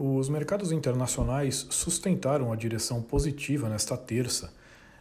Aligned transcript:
Os 0.00 0.28
mercados 0.28 0.70
internacionais 0.70 1.66
sustentaram 1.70 2.52
a 2.52 2.56
direção 2.56 3.02
positiva 3.02 3.68
nesta 3.68 3.96
terça, 3.96 4.52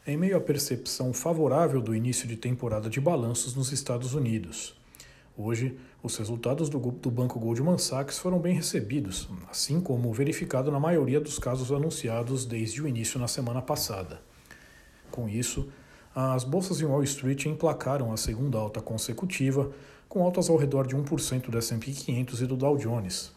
em 0.07 0.17
meio 0.17 0.35
à 0.35 0.41
percepção 0.41 1.13
favorável 1.13 1.79
do 1.79 1.95
início 1.95 2.27
de 2.27 2.35
temporada 2.35 2.89
de 2.89 2.99
balanços 2.99 3.55
nos 3.55 3.71
Estados 3.71 4.15
Unidos. 4.15 4.75
Hoje, 5.37 5.77
os 6.01 6.17
resultados 6.17 6.67
do, 6.67 6.79
do 6.79 7.11
Banco 7.11 7.39
Goldman 7.39 7.77
Sachs 7.77 8.17
foram 8.17 8.39
bem 8.39 8.55
recebidos, 8.55 9.29
assim 9.47 9.79
como 9.79 10.11
verificado 10.11 10.71
na 10.71 10.79
maioria 10.79 11.21
dos 11.21 11.37
casos 11.37 11.71
anunciados 11.71 12.43
desde 12.43 12.81
o 12.81 12.87
início 12.87 13.19
na 13.19 13.27
semana 13.27 13.61
passada. 13.61 14.19
Com 15.11 15.29
isso, 15.29 15.69
as 16.15 16.43
bolsas 16.43 16.81
em 16.81 16.85
Wall 16.85 17.03
Street 17.03 17.45
emplacaram 17.45 18.11
a 18.11 18.17
segunda 18.17 18.57
alta 18.57 18.81
consecutiva, 18.81 19.69
com 20.09 20.23
altas 20.23 20.49
ao 20.49 20.57
redor 20.57 20.87
de 20.87 20.95
1% 20.95 21.51
do 21.51 21.57
S&P 21.59 21.91
500 21.91 22.41
e 22.41 22.47
do 22.47 22.57
Dow 22.57 22.75
Jones, 22.77 23.36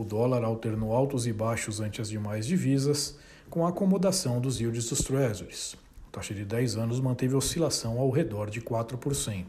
o 0.00 0.04
dólar 0.04 0.42
alternou 0.44 0.94
altos 0.94 1.26
e 1.26 1.32
baixos 1.32 1.78
ante 1.78 2.00
as 2.00 2.08
demais 2.08 2.46
divisas, 2.46 3.18
com 3.50 3.66
a 3.66 3.68
acomodação 3.68 4.40
dos 4.40 4.58
yields 4.58 4.88
dos 4.88 5.00
treasuries. 5.00 5.76
A 6.08 6.12
taxa 6.12 6.32
de 6.32 6.42
10 6.42 6.76
anos 6.76 7.00
manteve 7.00 7.34
oscilação 7.34 7.98
ao 7.98 8.08
redor 8.08 8.48
de 8.48 8.62
4%. 8.62 9.44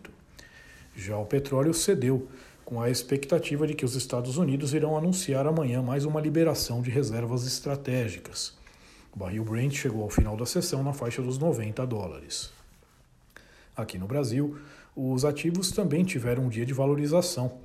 Já 0.93 1.17
o 1.17 1.25
petróleo 1.25 1.73
cedeu, 1.73 2.27
com 2.65 2.81
a 2.81 2.89
expectativa 2.89 3.65
de 3.65 3.73
que 3.73 3.85
os 3.85 3.95
Estados 3.95 4.37
Unidos 4.37 4.73
irão 4.73 4.97
anunciar 4.97 5.47
amanhã 5.47 5.81
mais 5.81 6.03
uma 6.03 6.19
liberação 6.19 6.81
de 6.81 6.89
reservas 6.89 7.47
estratégicas. 7.47 8.53
O 9.15 9.19
barril 9.19 9.45
Brent 9.45 9.73
chegou 9.73 10.03
ao 10.03 10.09
final 10.09 10.35
da 10.35 10.45
sessão 10.45 10.83
na 10.83 10.91
faixa 10.91 11.21
dos 11.21 11.37
90 11.37 11.87
dólares. 11.87 12.51
Aqui 13.73 13.97
no 13.97 14.05
Brasil, 14.05 14.57
os 14.93 15.23
ativos 15.23 15.71
também 15.71 16.03
tiveram 16.03 16.43
um 16.43 16.49
dia 16.49 16.65
de 16.65 16.73
valorização 16.73 17.57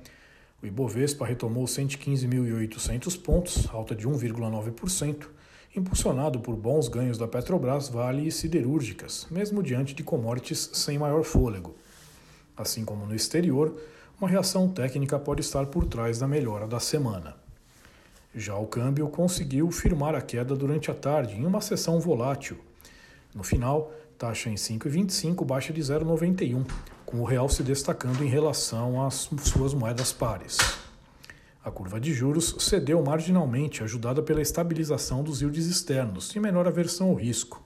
o 0.61 0.65
Ibovespa 0.65 1.25
retomou 1.25 1.65
115.800 1.65 3.21
pontos, 3.21 3.67
alta 3.71 3.95
de 3.95 4.07
1,9%, 4.07 5.27
impulsionado 5.75 6.39
por 6.39 6.55
bons 6.55 6.87
ganhos 6.87 7.17
da 7.17 7.27
Petrobras, 7.27 7.89
Vale 7.89 8.27
e 8.27 8.31
siderúrgicas, 8.31 9.27
mesmo 9.29 9.61
diante 9.61 9.93
de 9.93 10.03
commodities 10.03 10.71
sem 10.73 10.97
maior 10.97 11.23
fôlego. 11.23 11.75
Assim 12.55 12.83
como 12.83 13.05
no 13.05 13.13
exterior, 13.13 13.79
uma 14.19 14.27
reação 14.27 14.67
técnica 14.67 15.19
pode 15.19 15.41
estar 15.41 15.67
por 15.67 15.85
trás 15.85 16.17
da 16.17 16.27
melhora 16.27 16.67
da 16.67 16.79
semana. 16.79 17.35
Já 18.33 18.55
o 18.57 18.65
câmbio 18.65 19.07
conseguiu 19.09 19.69
firmar 19.69 20.15
a 20.15 20.21
queda 20.21 20.55
durante 20.55 20.89
a 20.89 20.93
tarde 20.93 21.35
em 21.35 21.45
uma 21.45 21.61
sessão 21.61 21.99
volátil. 21.99 22.57
No 23.33 23.43
final, 23.43 23.91
taxa 24.17 24.49
em 24.49 24.55
5,25, 24.55 25.45
baixa 25.45 25.71
de 25.71 25.81
0,91, 25.81 26.65
com 27.07 27.21
o 27.21 27.23
real 27.23 27.47
se 27.47 27.63
destacando 27.63 28.21
em 28.21 28.27
relação 28.27 29.01
às 29.01 29.29
suas 29.41 29.73
moedas 29.73 30.11
pares. 30.11 30.57
A 31.63 31.71
curva 31.71 32.01
de 32.01 32.13
juros 32.13 32.57
cedeu 32.59 33.01
marginalmente, 33.01 33.81
ajudada 33.81 34.21
pela 34.21 34.41
estabilização 34.41 35.23
dos 35.23 35.41
yields 35.41 35.67
externos 35.67 36.35
e 36.35 36.39
menor 36.39 36.67
aversão 36.67 37.07
ao 37.07 37.15
risco. 37.15 37.63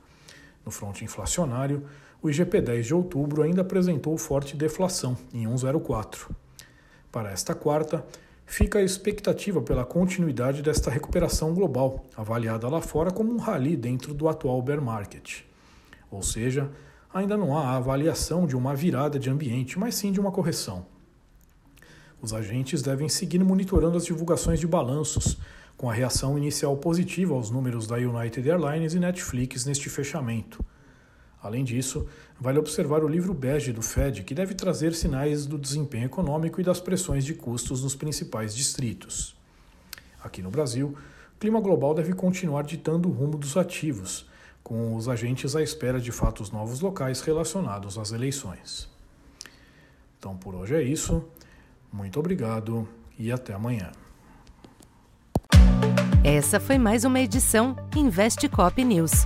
No 0.64 0.72
fronte 0.72 1.04
inflacionário, 1.04 1.84
o 2.22 2.28
IGP-10 2.28 2.84
de 2.84 2.94
outubro 2.94 3.42
ainda 3.42 3.64
apresentou 3.64 4.16
forte 4.16 4.56
deflação, 4.56 5.18
em 5.34 5.48
1,04. 5.48 6.30
Para 7.12 7.32
esta 7.32 7.56
quarta, 7.56 8.06
fica 8.46 8.78
a 8.78 8.84
expectativa 8.84 9.60
pela 9.60 9.84
continuidade 9.84 10.62
desta 10.62 10.92
recuperação 10.92 11.52
global, 11.56 12.06
avaliada 12.16 12.70
lá 12.70 12.80
fora 12.80 13.10
como 13.10 13.34
um 13.34 13.38
rally 13.38 13.76
dentro 13.76 14.14
do 14.14 14.30
atual 14.30 14.62
bear 14.62 14.80
market. 14.80 15.42
Ou 16.12 16.22
seja, 16.22 16.70
ainda 17.14 17.36
não 17.38 17.58
há 17.58 17.70
a 17.70 17.76
avaliação 17.78 18.48
de 18.48 18.56
uma 18.56 18.76
virada 18.76 19.20
de 19.20 19.30
ambiente, 19.30 19.78
mas 19.78 19.96
sim 19.96 20.12
de 20.12 20.20
uma 20.20 20.32
correção. 20.32 20.86
Os 22.22 22.34
agentes 22.34 22.82
devem 22.82 23.10
seguir 23.10 23.44
monitorando 23.44 23.98
as 23.98 24.06
divulgações 24.06 24.60
de 24.60 24.68
balanços, 24.68 25.38
com 25.76 25.90
a 25.90 25.94
reação 25.94 26.38
inicial 26.38 26.78
positiva 26.78 27.34
aos 27.34 27.50
números 27.50 27.88
da 27.88 27.96
United 27.96 28.48
Airlines 28.48 28.94
e 28.94 29.00
Netflix 29.00 29.66
neste 29.66 29.90
fechamento. 29.90 30.64
Além 31.42 31.64
disso, 31.64 32.08
vale 32.40 32.60
observar 32.60 33.04
o 33.04 33.08
livro 33.08 33.34
bege 33.34 33.74
do 33.74 33.82
Fed, 33.82 34.24
que 34.24 34.36
deve 34.36 34.54
trazer 34.54 34.94
sinais 34.94 35.48
do 35.48 35.58
desempenho 35.58 36.06
econômico 36.06 36.62
e 36.62 36.64
das 36.64 36.80
pressões 36.80 37.26
de 37.26 37.34
custos 37.34 37.82
nos 37.82 37.96
principais 37.96 38.56
distritos. 38.56 39.36
Aqui 40.24 40.44
no 40.44 40.52
Brasil, 40.52 40.96
o 41.36 41.40
clima 41.40 41.60
global 41.60 41.96
deve 41.96 42.14
continuar 42.14 42.62
ditando 42.62 43.10
o 43.10 43.12
rumo 43.12 43.40
dos 43.40 43.58
ativos, 43.58 44.30
com 44.64 44.96
os 44.96 45.08
agentes 45.08 45.56
à 45.56 45.62
espera 45.62 46.00
de 46.00 46.12
fatos 46.12 46.52
novos 46.52 46.82
locais 46.82 47.22
relacionados 47.22 47.98
às 47.98 48.12
eleições. 48.12 48.90
Então 50.18 50.36
por 50.38 50.56
hoje 50.56 50.76
é 50.76 50.82
isso. 50.82 51.24
Muito 51.92 52.20
obrigado 52.20 52.88
e 53.18 53.32
até 53.32 53.54
amanhã. 53.54 53.92
Essa 56.24 56.60
foi 56.60 56.78
mais 56.78 57.04
uma 57.04 57.20
edição 57.20 57.76
Investe 57.96 58.48
Cop 58.48 58.84
News. 58.84 59.26